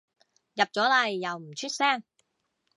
[0.55, 2.03] 入咗嚟又唔出聲